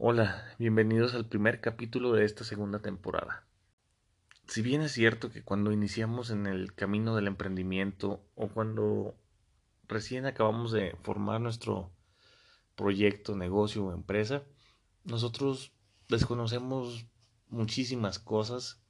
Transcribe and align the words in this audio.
Hola, 0.00 0.54
bienvenidos 0.60 1.14
al 1.14 1.26
primer 1.26 1.60
capítulo 1.60 2.12
de 2.12 2.24
esta 2.24 2.44
segunda 2.44 2.78
temporada. 2.78 3.44
Si 4.46 4.62
bien 4.62 4.80
es 4.80 4.92
cierto 4.92 5.32
que 5.32 5.42
cuando 5.42 5.72
iniciamos 5.72 6.30
en 6.30 6.46
el 6.46 6.72
camino 6.72 7.16
del 7.16 7.26
emprendimiento 7.26 8.22
o 8.36 8.46
cuando 8.46 9.16
recién 9.88 10.24
acabamos 10.24 10.70
de 10.70 10.94
formar 11.02 11.40
nuestro 11.40 11.90
proyecto, 12.76 13.34
negocio 13.34 13.86
o 13.86 13.92
empresa, 13.92 14.44
nosotros 15.02 15.72
desconocemos 16.08 17.04
muchísimas 17.48 18.20
cosas 18.20 18.80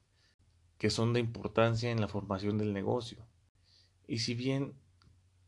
que 0.77 0.91
son 0.91 1.15
de 1.15 1.21
importancia 1.21 1.91
en 1.91 2.03
la 2.03 2.09
formación 2.09 2.59
del 2.59 2.75
negocio. 2.75 3.27
Y 4.07 4.19
si 4.19 4.35
bien 4.35 4.75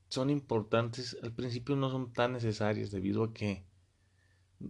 son 0.08 0.30
importantes, 0.30 1.18
al 1.22 1.34
principio 1.34 1.76
no 1.76 1.90
son 1.90 2.14
tan 2.14 2.32
necesarias 2.32 2.90
debido 2.90 3.24
a 3.24 3.34
que 3.34 3.68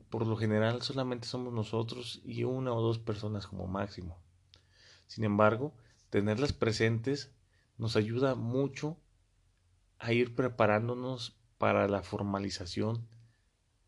por 0.09 0.27
lo 0.27 0.37
general 0.37 0.83
solamente 0.83 1.27
somos 1.27 1.53
nosotros 1.53 2.21
y 2.25 2.45
una 2.45 2.73
o 2.73 2.81
dos 2.81 2.99
personas 2.99 3.47
como 3.47 3.67
máximo. 3.67 4.19
Sin 5.07 5.25
embargo, 5.25 5.75
tenerlas 6.11 6.53
presentes 6.53 7.33
nos 7.79 7.97
ayuda 7.97 8.35
mucho 8.35 8.97
a 9.99 10.13
ir 10.13 10.35
preparándonos 10.35 11.37
para 11.59 11.89
la 11.89 12.03
formalización 12.03 13.07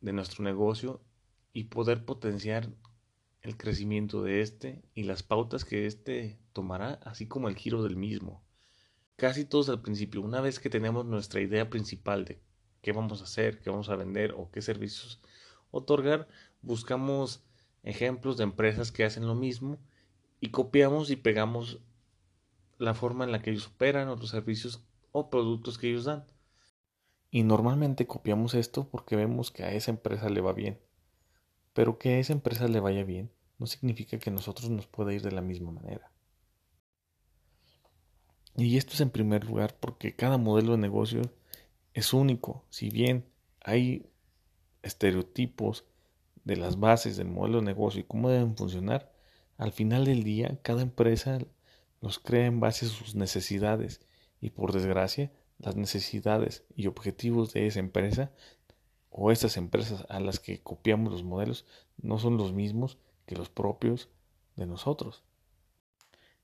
de 0.01 0.13
nuestro 0.13 0.45
negocio 0.45 1.01
y 1.53 1.65
poder 1.65 2.05
potenciar 2.05 2.69
el 3.43 3.57
crecimiento 3.57 4.23
de 4.23 4.41
este 4.41 4.83
y 4.95 5.05
las 5.05 5.23
pautas 5.23 5.65
que 5.65 5.87
éste 5.87 6.39
tomará, 6.53 6.95
así 7.05 7.27
como 7.27 7.49
el 7.49 7.57
giro 7.57 7.83
del 7.83 7.97
mismo. 7.97 8.43
Casi 9.17 9.45
todos 9.45 9.69
al 9.69 9.83
principio, 9.83 10.21
una 10.21 10.41
vez 10.41 10.59
que 10.59 10.71
tenemos 10.71 11.05
nuestra 11.07 11.41
idea 11.41 11.71
principal 11.71 12.25
de 12.25 12.41
qué 12.83 12.93
vamos 12.93 13.21
a 13.21 13.25
hacer, 13.25 13.61
qué 13.61 13.71
vamos 13.71 13.89
a 13.89 13.97
vender 13.97 14.33
o 14.33 14.51
qué 14.51 14.63
servicios 14.63 15.21
otorgar, 15.73 16.29
buscamos 16.63 17.43
ejemplos 17.83 18.37
de 18.37 18.45
empresas 18.45 18.93
que 18.93 19.05
hacen 19.05 19.27
lo 19.27 19.35
mismo 19.35 19.79
y 20.41 20.51
copiamos 20.51 21.11
y 21.11 21.17
pegamos 21.17 21.81
la 22.79 22.95
forma 22.95 23.25
en 23.25 23.33
la 23.33 23.43
que 23.43 23.51
ellos 23.51 23.67
operan 23.67 24.09
o 24.09 24.17
los 24.17 24.31
servicios 24.31 24.85
o 25.11 25.31
productos 25.31 25.79
que 25.79 25.89
ellos 25.89 26.05
dan. 26.05 26.25
Y 27.31 27.43
normalmente 27.43 28.07
copiamos 28.07 28.55
esto 28.55 28.89
porque 28.89 29.17
vemos 29.17 29.51
que 29.51 29.65
a 29.65 29.73
esa 29.73 29.91
empresa 29.91 30.29
le 30.29 30.41
va 30.41 30.53
bien. 30.53 30.79
Pero 31.73 31.99
que 31.99 32.11
a 32.11 32.19
esa 32.19 32.35
empresa 32.35 32.69
le 32.69 32.81
vaya 32.81 33.05
bien 33.05 33.31
no 33.59 33.67
significa 33.67 34.19
que 34.19 34.31
a 34.31 34.33
nosotros 34.33 34.71
nos 34.71 34.87
pueda 34.87 35.15
ir 35.15 35.23
de 35.23 35.33
la 35.33 35.41
misma 35.41 35.71
manera. 35.71 36.11
Y 38.57 38.77
esto 38.77 38.93
es 38.93 39.01
en 39.01 39.11
primer 39.11 39.45
lugar 39.45 39.77
porque 39.79 40.15
cada 40.15 40.37
modelo 40.37 40.73
de 40.73 40.79
negocio 40.79 41.23
es 41.95 42.13
único. 42.13 42.65
Si 42.69 42.91
bien 42.91 43.25
hay 43.61 44.12
estereotipos 44.83 45.85
de 46.45 46.57
las 46.57 46.79
bases 46.79 47.17
del 47.17 47.29
modelo 47.29 47.59
de 47.59 47.67
negocio 47.67 48.01
y 48.01 48.05
cómo 48.05 48.29
deben 48.29 48.57
funcionar, 48.57 49.13
al 49.59 49.73
final 49.73 50.05
del 50.05 50.25
día 50.25 50.59
cada 50.63 50.83
empresa 50.83 51.39
los 52.01 52.19
crea 52.19 52.47
en 52.47 52.61
base 52.61 52.87
a 52.87 52.89
sus 52.89 53.15
necesidades 53.15 54.01
y 54.41 54.51
por 54.51 54.73
desgracia 54.73 55.31
las 55.59 55.77
necesidades 55.77 56.65
y 56.75 56.89
objetivos 56.89 57.53
de 57.53 57.67
esa 57.67 57.79
empresa 57.79 58.33
o 59.11 59.31
estas 59.31 59.57
empresas 59.57 60.05
a 60.09 60.19
las 60.19 60.41
que 60.41 60.61
copiamos 60.61 61.13
los 61.13 61.23
modelos 61.23 61.65
no 61.99 62.19
son 62.19 62.37
los 62.37 62.53
mismos 62.53 62.99
que 63.27 63.37
los 63.37 63.49
propios 63.49 64.09
de 64.57 64.67
nosotros. 64.67 65.23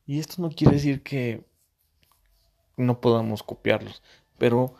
Y 0.06 0.20
esto 0.20 0.40
no 0.40 0.50
quiere 0.50 0.74
decir 0.74 1.02
que 1.02 1.44
no 2.76 3.00
podamos 3.00 3.42
copiarlos, 3.42 4.02
pero 4.38 4.74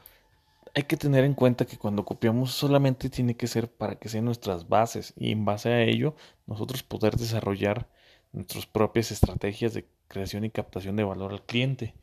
hay 0.78 0.84
que 0.84 0.96
tener 0.96 1.24
en 1.24 1.34
cuenta 1.34 1.66
que 1.66 1.76
cuando 1.76 2.04
copiamos 2.04 2.52
solamente 2.52 3.10
tiene 3.10 3.36
que 3.36 3.48
ser 3.48 3.68
para 3.68 3.96
que 3.96 4.08
sean 4.08 4.26
nuestras 4.26 4.68
bases 4.68 5.12
y 5.16 5.32
en 5.32 5.44
base 5.44 5.70
a 5.70 5.82
ello 5.82 6.14
nosotros 6.46 6.84
poder 6.84 7.16
desarrollar 7.16 7.88
nuestras 8.32 8.66
propias 8.66 9.10
estrategias 9.10 9.74
de 9.74 9.88
creación 10.06 10.44
y 10.44 10.50
captación 10.50 10.94
de 10.94 11.02
valor 11.02 11.32
al 11.32 11.44
cliente, 11.44 11.96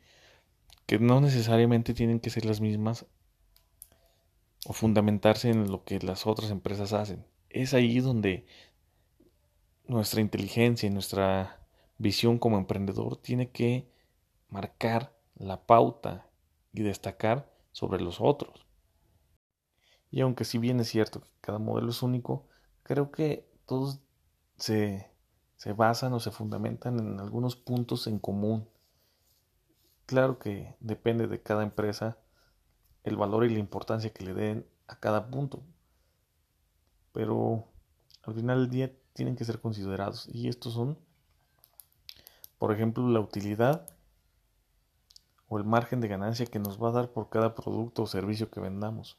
que 0.84 0.98
no 0.98 1.22
necesariamente 1.22 1.94
tienen 1.94 2.20
que 2.20 2.28
ser 2.28 2.44
las 2.44 2.60
mismas 2.60 3.06
o 4.66 4.74
fundamentarse 4.74 5.48
en 5.48 5.70
lo 5.70 5.82
que 5.82 5.98
las 6.00 6.26
otras 6.26 6.50
empresas 6.50 6.92
hacen. 6.92 7.24
Es 7.48 7.72
ahí 7.72 8.00
donde 8.00 8.44
nuestra 9.86 10.20
inteligencia 10.20 10.86
y 10.86 10.90
nuestra 10.90 11.66
visión 11.96 12.36
como 12.36 12.58
emprendedor 12.58 13.16
tiene 13.16 13.48
que 13.48 13.88
marcar 14.50 15.16
la 15.34 15.64
pauta 15.64 16.26
y 16.74 16.82
destacar 16.82 17.50
sobre 17.72 18.02
los 18.02 18.20
otros. 18.20 18.65
Y 20.10 20.20
aunque 20.20 20.44
si 20.44 20.58
bien 20.58 20.80
es 20.80 20.88
cierto 20.88 21.20
que 21.20 21.28
cada 21.40 21.58
modelo 21.58 21.90
es 21.90 22.02
único, 22.02 22.46
creo 22.82 23.10
que 23.10 23.48
todos 23.66 24.00
se, 24.56 25.10
se 25.56 25.72
basan 25.72 26.12
o 26.12 26.20
se 26.20 26.30
fundamentan 26.30 26.98
en 26.98 27.20
algunos 27.20 27.56
puntos 27.56 28.06
en 28.06 28.18
común. 28.18 28.68
Claro 30.06 30.38
que 30.38 30.76
depende 30.80 31.26
de 31.26 31.42
cada 31.42 31.62
empresa 31.62 32.18
el 33.04 33.16
valor 33.16 33.44
y 33.44 33.50
la 33.50 33.58
importancia 33.58 34.12
que 34.12 34.24
le 34.24 34.34
den 34.34 34.66
a 34.86 34.98
cada 34.98 35.30
punto. 35.30 35.62
Pero 37.12 37.66
al 38.22 38.34
final 38.34 38.62
del 38.62 38.70
día 38.70 38.92
tienen 39.12 39.36
que 39.36 39.44
ser 39.44 39.60
considerados. 39.60 40.28
Y 40.32 40.48
estos 40.48 40.74
son, 40.74 40.98
por 42.58 42.72
ejemplo, 42.72 43.08
la 43.08 43.20
utilidad 43.20 43.86
o 45.48 45.58
el 45.58 45.64
margen 45.64 46.00
de 46.00 46.08
ganancia 46.08 46.46
que 46.46 46.58
nos 46.58 46.82
va 46.82 46.88
a 46.88 46.92
dar 46.92 47.12
por 47.12 47.28
cada 47.28 47.54
producto 47.54 48.02
o 48.02 48.06
servicio 48.06 48.50
que 48.50 48.60
vendamos, 48.60 49.18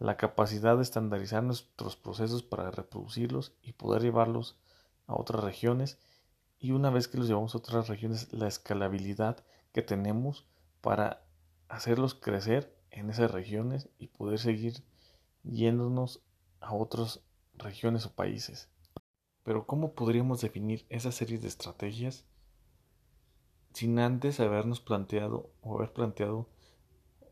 la 0.00 0.16
capacidad 0.16 0.76
de 0.76 0.82
estandarizar 0.82 1.42
nuestros 1.42 1.94
procesos 1.94 2.42
para 2.42 2.70
reproducirlos 2.70 3.52
y 3.62 3.74
poder 3.74 4.00
llevarlos 4.00 4.58
a 5.06 5.14
otras 5.14 5.44
regiones 5.44 5.98
y 6.58 6.72
una 6.72 6.88
vez 6.90 7.06
que 7.06 7.18
los 7.18 7.28
llevamos 7.28 7.54
a 7.54 7.58
otras 7.58 7.86
regiones, 7.86 8.32
la 8.32 8.48
escalabilidad 8.48 9.44
que 9.72 9.82
tenemos 9.82 10.46
para 10.80 11.22
hacerlos 11.68 12.14
crecer 12.14 12.74
en 12.90 13.10
esas 13.10 13.30
regiones 13.30 13.90
y 13.98 14.08
poder 14.08 14.38
seguir 14.38 14.82
yéndonos 15.42 16.22
a 16.60 16.74
otras 16.74 17.20
regiones 17.54 18.06
o 18.06 18.14
países. 18.14 18.70
Pero 19.42 19.66
¿cómo 19.66 19.92
podríamos 19.92 20.40
definir 20.40 20.86
esa 20.88 21.12
serie 21.12 21.38
de 21.38 21.48
estrategias 21.48 22.24
sin 23.74 23.98
antes 23.98 24.40
habernos 24.40 24.80
planteado 24.80 25.50
o 25.60 25.76
haber 25.76 25.92
planteado 25.92 26.48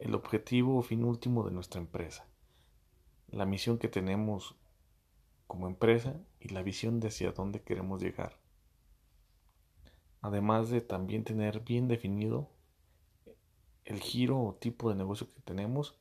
el 0.00 0.14
objetivo 0.14 0.76
o 0.76 0.82
fin 0.82 1.04
último 1.04 1.44
de 1.44 1.50
nuestra 1.50 1.80
empresa, 1.80 2.28
la 3.30 3.46
misión 3.46 3.78
que 3.78 3.88
tenemos 3.88 4.56
como 5.46 5.66
empresa 5.66 6.14
y 6.40 6.48
la 6.48 6.62
visión 6.62 7.00
de 7.00 7.08
hacia 7.08 7.32
dónde 7.32 7.62
queremos 7.62 8.02
llegar. 8.02 8.38
Además 10.20 10.70
de 10.70 10.80
también 10.80 11.24
tener 11.24 11.60
bien 11.60 11.88
definido 11.88 12.50
el 13.84 14.00
giro 14.00 14.40
o 14.40 14.54
tipo 14.54 14.90
de 14.90 14.96
negocio 14.96 15.28
que 15.28 15.40
tenemos 15.40 15.98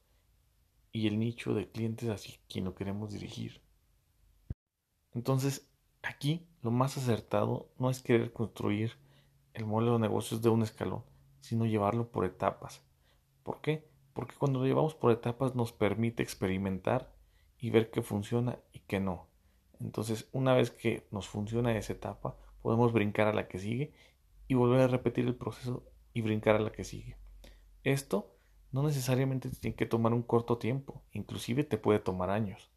y 0.91 1.07
el 1.07 1.19
nicho 1.19 1.53
de 1.53 1.69
clientes 1.69 2.09
hacia 2.09 2.35
quien 2.49 2.65
lo 2.65 2.75
queremos 2.75 3.11
dirigir. 3.13 3.61
Entonces, 5.13 5.71
aquí 6.01 6.47
lo 6.61 6.71
más 6.71 6.97
acertado 6.97 7.69
no 7.77 7.89
es 7.89 8.01
querer 8.01 8.33
construir 8.33 8.93
el 9.53 9.65
modelo 9.65 9.93
de 9.93 9.99
negocios 9.99 10.41
de 10.41 10.49
un 10.49 10.61
escalón, 10.61 11.03
sino 11.39 11.65
llevarlo 11.65 12.11
por 12.11 12.25
etapas. 12.25 12.81
¿Por 13.43 13.61
qué? 13.61 13.87
Porque 14.13 14.35
cuando 14.35 14.59
lo 14.59 14.65
llevamos 14.65 14.95
por 14.95 15.11
etapas 15.11 15.55
nos 15.55 15.71
permite 15.71 16.23
experimentar 16.23 17.16
y 17.59 17.69
ver 17.69 17.91
qué 17.91 18.01
funciona 18.01 18.59
y 18.73 18.79
qué 18.79 18.99
no. 18.99 19.27
Entonces, 19.79 20.27
una 20.31 20.53
vez 20.53 20.71
que 20.71 21.07
nos 21.11 21.27
funciona 21.27 21.77
esa 21.77 21.93
etapa, 21.93 22.35
podemos 22.61 22.93
brincar 22.93 23.27
a 23.27 23.33
la 23.33 23.47
que 23.47 23.59
sigue 23.59 23.93
y 24.47 24.55
volver 24.55 24.81
a 24.81 24.87
repetir 24.87 25.25
el 25.25 25.35
proceso 25.35 25.83
y 26.13 26.21
brincar 26.21 26.55
a 26.55 26.59
la 26.59 26.71
que 26.71 26.83
sigue. 26.83 27.17
Esto 27.83 28.33
no 28.71 28.83
necesariamente 28.83 29.49
tiene 29.49 29.75
que 29.75 29.85
tomar 29.85 30.13
un 30.13 30.23
corto 30.23 30.57
tiempo, 30.57 31.03
inclusive 31.11 31.63
te 31.63 31.77
puede 31.77 31.99
tomar 31.99 32.29
años. 32.29 32.69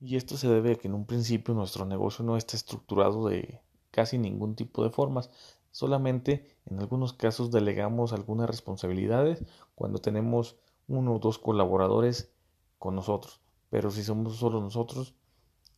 Y 0.00 0.16
esto 0.16 0.36
se 0.36 0.48
debe 0.48 0.72
a 0.72 0.74
que 0.76 0.88
en 0.88 0.94
un 0.94 1.06
principio 1.06 1.54
nuestro 1.54 1.84
negocio 1.84 2.24
no 2.24 2.36
está 2.36 2.56
estructurado 2.56 3.28
de 3.28 3.60
casi 3.90 4.18
ningún 4.18 4.54
tipo 4.54 4.82
de 4.82 4.90
formas, 4.90 5.30
Solamente 5.72 6.58
en 6.66 6.80
algunos 6.80 7.12
casos 7.12 7.50
delegamos 7.50 8.12
algunas 8.12 8.48
responsabilidades 8.48 9.44
cuando 9.74 10.00
tenemos 10.00 10.56
uno 10.88 11.14
o 11.14 11.18
dos 11.20 11.38
colaboradores 11.38 12.32
con 12.78 12.96
nosotros. 12.96 13.40
Pero 13.70 13.90
si 13.90 14.04
somos 14.04 14.36
solo 14.36 14.60
nosotros, 14.60 15.14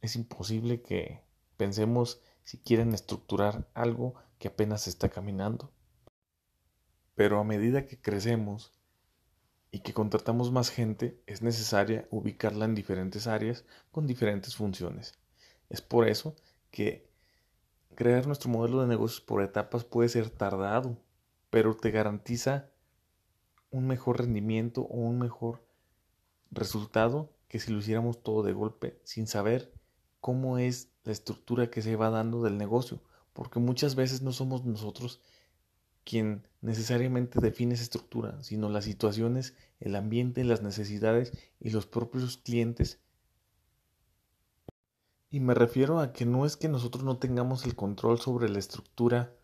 es 0.01 0.17
imposible 0.17 0.83
que 0.83 1.23
pensemos 1.57 2.21
si 2.43 2.59
quieren 2.59 2.93
estructurar 2.93 3.69
algo 3.75 4.15
que 4.39 4.49
apenas 4.49 4.89
está 4.89 5.09
caminando. 5.09 5.71
Pero 7.15 7.39
a 7.39 7.45
medida 7.45 7.87
que 7.87 8.01
crecemos 8.01 8.73
y 9.71 9.81
que 9.81 9.95
contratamos 9.95 10.51
más 10.51 10.71
gente, 10.71 11.23
es 11.27 11.43
necesaria 11.43 12.09
ubicarla 12.11 12.65
en 12.65 12.75
diferentes 12.75 13.27
áreas 13.27 13.65
con 13.91 14.07
diferentes 14.07 14.57
funciones. 14.57 15.15
Es 15.69 15.81
por 15.81 16.09
eso 16.09 16.35
que 16.71 17.13
Crear 17.95 18.27
nuestro 18.27 18.49
modelo 18.49 18.81
de 18.81 18.87
negocios 18.87 19.21
por 19.21 19.43
etapas 19.43 19.85
puede 19.85 20.09
ser 20.09 20.31
tardado, 20.31 20.97
pero 21.51 21.77
te 21.77 21.91
garantiza 21.91 22.71
un 23.71 23.87
mejor 23.87 24.21
rendimiento 24.21 24.83
o 24.83 24.97
un 24.97 25.19
mejor 25.19 25.63
resultado 26.51 27.32
que 27.53 27.61
si 27.61 27.71
lo 27.71 27.81
hiciéramos 27.81 28.23
todo 28.23 28.43
de 28.43 28.55
golpe 28.55 28.99
sin 29.05 29.27
saber 29.27 29.75
cómo 30.23 30.57
es 30.57 30.91
la 31.05 31.13
estructura 31.13 31.71
que 31.71 31.83
se 31.83 31.97
va 31.97 32.09
dando 32.09 32.43
del 32.43 32.57
negocio, 32.57 33.03
porque 33.35 33.61
muchas 33.61 33.95
veces 33.95 34.23
no 34.23 34.33
somos 34.33 34.65
nosotros 34.65 35.21
quien 36.03 36.49
necesariamente 36.63 37.41
define 37.43 37.75
esa 37.75 37.83
estructura, 37.83 38.43
sino 38.43 38.71
las 38.71 38.87
situaciones, 38.87 39.55
el 39.81 39.97
ambiente, 39.97 40.45
las 40.45 40.63
necesidades 40.63 41.31
y 41.61 41.69
los 41.69 41.85
propios 41.85 42.39
clientes. 42.39 43.01
Y 45.29 45.41
me 45.41 45.53
refiero 45.53 46.01
a 46.01 46.15
que 46.15 46.25
no 46.25 46.47
es 46.47 46.57
que 46.57 46.71
nosotros 46.71 47.05
no 47.05 47.19
tengamos 47.19 47.67
el 47.67 47.77
control 47.77 48.19
sobre 48.19 48.49
la 48.49 48.61
estructura 48.61 49.37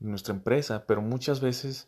de 0.00 0.08
nuestra 0.08 0.34
empresa, 0.34 0.84
pero 0.88 1.00
muchas 1.00 1.40
veces 1.40 1.86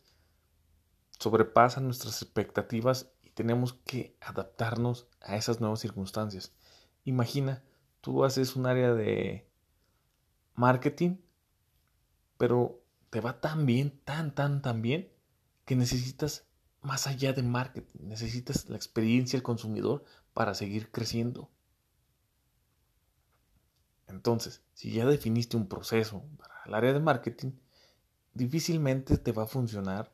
sobrepasan 1.19 1.87
nuestras 1.87 2.23
expectativas 2.23 3.11
tenemos 3.35 3.75
que 3.85 4.17
adaptarnos 4.21 5.09
a 5.21 5.37
esas 5.37 5.61
nuevas 5.61 5.81
circunstancias. 5.81 6.53
Imagina, 7.05 7.63
tú 8.01 8.25
haces 8.25 8.57
un 8.57 8.67
área 8.67 8.95
de 8.95 9.49
marketing, 10.55 11.17
pero 12.39 12.81
te 13.11 13.21
va 13.21 13.41
tan 13.41 13.67
bien, 13.67 14.01
tan, 14.05 14.35
tan, 14.35 14.63
tan 14.63 14.83
bien, 14.83 15.13
que 15.65 15.77
necesitas 15.77 16.47
más 16.81 17.07
allá 17.07 17.33
de 17.33 17.43
marketing, 17.43 18.09
necesitas 18.09 18.69
la 18.69 18.77
experiencia 18.77 19.37
del 19.37 19.43
consumidor 19.43 20.05
para 20.33 20.55
seguir 20.55 20.91
creciendo. 20.91 21.51
Entonces, 24.07 24.63
si 24.75 24.93
ya 24.93 25.07
definiste 25.07 25.57
un 25.57 25.67
proceso 25.67 26.25
para 26.39 26.63
el 26.67 26.75
área 26.75 26.93
de 26.93 27.01
marketing, 27.01 27.53
difícilmente 28.35 29.17
te 29.17 29.33
va 29.33 29.45
a 29.45 29.49
funcionar 29.49 30.14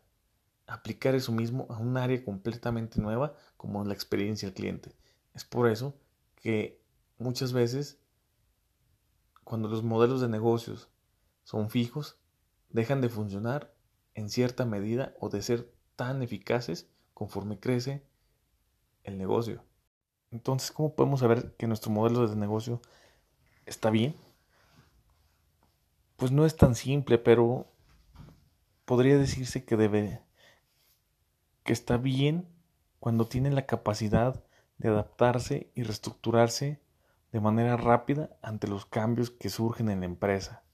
aplicar 0.70 1.14
eso 1.14 1.32
mismo 1.32 1.66
a 1.68 1.78
un 1.78 1.96
área 1.96 2.24
completamente 2.24 3.00
nueva 3.00 3.34
como 3.56 3.84
la 3.84 3.92
experiencia 3.94 4.48
del 4.48 4.54
cliente. 4.54 4.94
Es 5.34 5.44
por 5.44 5.68
eso 5.68 5.94
que 6.36 6.80
muchas 7.18 7.52
veces 7.52 7.98
cuando 9.44 9.68
los 9.68 9.82
modelos 9.82 10.20
de 10.20 10.28
negocios 10.28 10.88
son 11.42 11.70
fijos, 11.70 12.18
dejan 12.68 13.00
de 13.00 13.08
funcionar 13.08 13.74
en 14.14 14.30
cierta 14.30 14.64
medida 14.64 15.12
o 15.18 15.28
de 15.28 15.42
ser 15.42 15.72
tan 15.96 16.22
eficaces 16.22 16.88
conforme 17.14 17.58
crece 17.58 18.06
el 19.02 19.18
negocio. 19.18 19.64
Entonces, 20.30 20.70
¿cómo 20.70 20.94
podemos 20.94 21.18
saber 21.18 21.56
que 21.56 21.66
nuestro 21.66 21.90
modelo 21.90 22.28
de 22.28 22.36
negocio 22.36 22.80
está 23.66 23.90
bien? 23.90 24.14
Pues 26.16 26.30
no 26.30 26.46
es 26.46 26.56
tan 26.56 26.76
simple, 26.76 27.18
pero 27.18 27.66
podría 28.84 29.18
decirse 29.18 29.64
que 29.64 29.76
debe 29.76 30.22
que 31.70 31.74
está 31.74 31.98
bien 31.98 32.48
cuando 32.98 33.28
tiene 33.28 33.52
la 33.52 33.64
capacidad 33.64 34.42
de 34.78 34.88
adaptarse 34.88 35.70
y 35.76 35.84
reestructurarse 35.84 36.82
de 37.30 37.40
manera 37.40 37.76
rápida 37.76 38.36
ante 38.42 38.66
los 38.66 38.86
cambios 38.86 39.30
que 39.30 39.50
surgen 39.50 39.88
en 39.88 40.00
la 40.00 40.06
empresa 40.06 40.64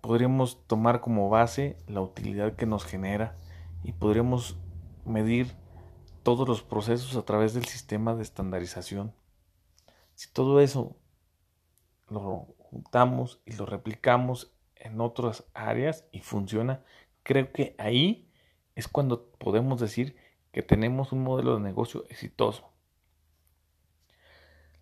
podríamos 0.00 0.64
tomar 0.68 1.00
como 1.00 1.28
base 1.28 1.76
la 1.88 2.00
utilidad 2.00 2.54
que 2.54 2.66
nos 2.66 2.84
genera 2.84 3.36
y 3.82 3.94
podríamos 3.94 4.56
medir 5.04 5.56
todos 6.22 6.46
los 6.46 6.62
procesos 6.62 7.16
a 7.16 7.24
través 7.24 7.52
del 7.52 7.64
sistema 7.64 8.14
de 8.14 8.22
estandarización. 8.22 9.12
Si 10.14 10.30
todo 10.32 10.60
eso 10.60 10.96
lo 12.08 12.54
juntamos 12.58 13.40
y 13.44 13.54
lo 13.54 13.66
replicamos 13.66 14.52
en 14.76 15.00
otras 15.00 15.46
áreas 15.52 16.06
y 16.12 16.20
funciona, 16.20 16.84
creo 17.24 17.50
que 17.52 17.74
ahí 17.76 18.29
es 18.74 18.88
cuando 18.88 19.26
podemos 19.32 19.80
decir 19.80 20.16
que 20.52 20.62
tenemos 20.62 21.12
un 21.12 21.22
modelo 21.22 21.54
de 21.54 21.60
negocio 21.60 22.04
exitoso. 22.08 22.70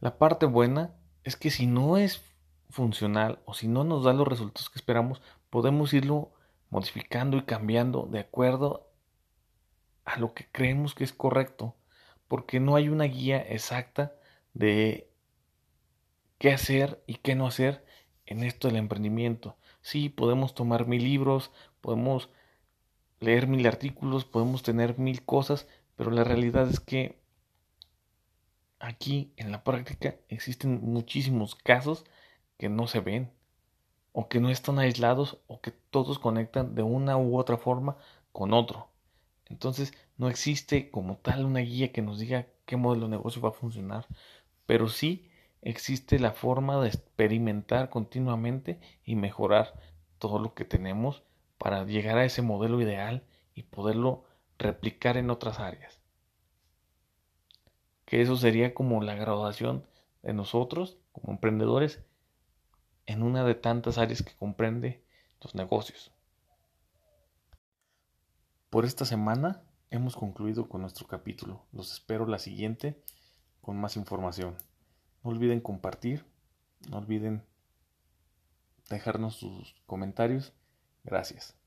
La 0.01 0.19
parte 0.19 0.47
buena 0.47 0.95
es 1.25 1.37
que 1.37 1.51
si 1.51 1.67
no 1.67 1.97
es 1.97 2.23
funcional 2.71 3.41
o 3.45 3.55
si 3.55 3.69
no 3.69 3.85
nos 3.85 4.05
da 4.05 4.13
los 4.13 4.29
resultados 4.29 4.71
que 4.71 4.79
esperamos, 4.79 5.21
podemos 5.51 5.93
irlo 5.93 6.33
modificando 6.71 7.37
y 7.37 7.43
cambiando 7.43 8.07
de 8.11 8.21
acuerdo 8.21 8.89
a 10.05 10.19
lo 10.19 10.35
que 10.35 10.47
creemos 10.51 10.95
que 10.95 11.05
es 11.05 11.13
correcto, 11.13 11.75
porque 12.29 12.61
no 12.61 12.77
hay 12.77 12.89
una 12.89 13.05
guía 13.05 13.39
exacta 13.39 14.15
de 14.55 15.11
qué 16.39 16.53
hacer 16.53 17.03
y 17.07 17.17
qué 17.17 17.35
no 17.35 17.47
hacer 17.47 17.85
en 18.27 18.45
esto 18.45 18.69
del 18.69 18.77
emprendimiento. 18.77 19.57
Sí, 19.81 20.09
podemos 20.09 20.55
tomar 20.55 20.87
mil 20.87 21.03
libros, 21.03 21.51
podemos 21.81 22.31
leer 23.21 23.47
mil 23.47 23.67
artículos, 23.67 24.25
podemos 24.25 24.63
tener 24.63 24.99
mil 24.99 25.25
cosas, 25.25 25.67
pero 25.97 26.11
la 26.11 26.25
realidad 26.25 26.69
es 26.69 26.81
que 26.81 27.19
aquí 28.79 29.33
en 29.37 29.51
la 29.51 29.65
práctica 29.65 30.17
existen 30.29 30.81
muchísimos 30.83 31.55
casos 31.55 32.05
que 32.57 32.69
no 32.69 32.87
se 32.87 33.01
ven, 33.01 33.31
o 34.13 34.29
que 34.29 34.41
no 34.41 34.51
están 34.51 34.79
aislados, 34.79 35.39
o 35.47 35.61
que 35.61 35.71
todos 35.71 36.19
conectan 36.19 36.75
de 36.75 36.83
una 36.83 37.17
u 37.17 37.39
otra 37.39 37.57
forma 37.57 37.97
con 38.33 38.53
otro. 38.53 38.89
Entonces 39.47 39.93
no 40.17 40.29
existe 40.29 40.91
como 40.91 41.17
tal 41.17 41.45
una 41.45 41.61
guía 41.61 41.93
que 41.93 42.03
nos 42.03 42.19
diga 42.19 42.47
qué 42.67 42.77
modelo 42.77 43.07
de 43.07 43.17
negocio 43.17 43.41
va 43.43 43.51
a 43.51 43.53
funcionar, 43.53 44.07
pero 44.67 44.89
sí 44.89 45.31
existe 45.63 46.19
la 46.19 46.33
forma 46.33 46.81
de 46.81 46.89
experimentar 46.89 47.91
continuamente 47.91 48.81
y 49.05 49.17
mejorar 49.17 49.75
todo 50.19 50.39
lo 50.39 50.55
que 50.55 50.65
tenemos 50.65 51.23
para 51.59 51.85
llegar 51.85 52.19
a 52.19 52.25
ese 52.25 52.43
modelo 52.43 52.81
ideal 52.81 53.25
y 53.55 53.65
poderlo 53.65 54.25
replicar 54.59 55.17
en 55.17 55.31
otras 55.31 55.59
áreas. 55.59 56.01
Que 58.05 58.23
eso 58.23 58.37
sería 58.37 58.75
como 58.75 59.03
la 59.03 59.15
graduación 59.15 59.85
de 60.23 60.33
nosotros 60.33 60.99
como 61.13 61.33
emprendedores 61.33 62.01
en 63.07 63.23
una 63.23 63.45
de 63.45 63.55
tantas 63.55 63.99
áreas 63.99 64.23
que 64.23 64.35
comprende 64.35 65.03
los 65.43 65.55
negocios. 65.55 66.13
Por 68.71 68.85
esta 68.85 69.05
semana 69.05 69.63
hemos 69.91 70.15
concluido 70.15 70.69
con 70.69 70.83
nuestro 70.83 71.07
capítulo. 71.07 71.65
Los 71.73 71.93
espero 71.93 72.27
la 72.27 72.39
siguiente 72.39 73.03
con 73.61 73.81
más 73.81 73.97
información. 73.97 74.57
No 75.25 75.31
olviden 75.31 75.61
compartir, 75.61 76.27
no 76.91 76.99
olviden 76.99 77.45
dejarnos 78.89 79.37
sus 79.37 79.75
comentarios. 79.87 80.53
Gracias. 81.09 81.58